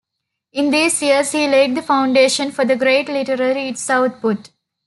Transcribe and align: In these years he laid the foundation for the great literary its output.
In 0.53 0.71
these 0.71 0.99
years 1.03 1.31
he 1.31 1.47
laid 1.47 1.75
the 1.75 1.83
foundation 1.83 2.51
for 2.51 2.65
the 2.65 2.75
great 2.75 3.07
literary 3.07 3.67
its 3.67 3.87
output. 3.91 4.49